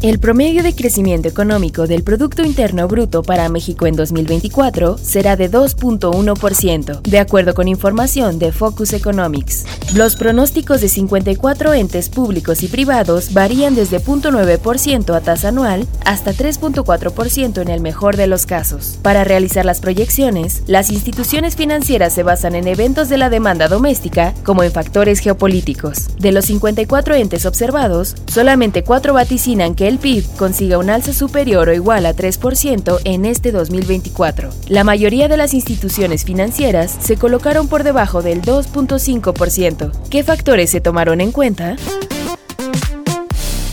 [0.00, 5.50] El promedio de crecimiento económico del Producto Interno Bruto para México en 2024 será de
[5.50, 9.64] 2.1%, de acuerdo con información de Focus Economics.
[9.96, 16.32] Los pronósticos de 54 entes públicos y privados varían desde 0.9% a tasa anual hasta
[16.32, 19.00] 3.4% en el mejor de los casos.
[19.02, 24.32] Para realizar las proyecciones, las instituciones financieras se basan en eventos de la demanda doméstica
[24.44, 26.06] como en factores geopolíticos.
[26.20, 31.68] De los 54 entes observados, solamente 4 vaticinan que el PIB consiga un alza superior
[31.68, 34.50] o igual a 3% en este 2024.
[34.68, 39.90] La mayoría de las instituciones financieras se colocaron por debajo del 2.5%.
[40.10, 41.76] ¿Qué factores se tomaron en cuenta?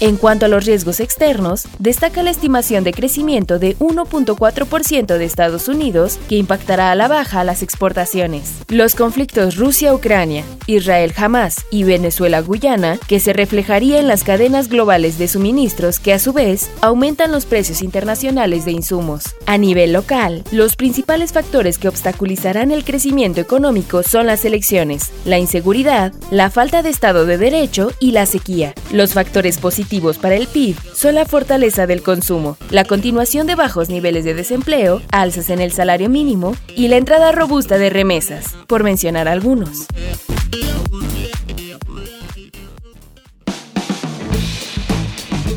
[0.05, 5.67] En cuanto a los riesgos externos, destaca la estimación de crecimiento de 1.4% de Estados
[5.67, 8.53] Unidos, que impactará a la baja las exportaciones.
[8.67, 15.99] Los conflictos Rusia-Ucrania, Israel-Hamas y Venezuela-Guyana, que se reflejaría en las cadenas globales de suministros
[15.99, 19.35] que a su vez aumentan los precios internacionales de insumos.
[19.47, 25.39] A nivel local, los principales factores que obstaculizarán el crecimiento económico son las elecciones, la
[25.39, 28.75] inseguridad, la falta de Estado de Derecho y la sequía.
[28.91, 29.57] Los factores
[29.95, 35.01] para el PIB son la fortaleza del consumo, la continuación de bajos niveles de desempleo,
[35.09, 39.87] alzas en el salario mínimo y la entrada robusta de remesas, por mencionar algunos.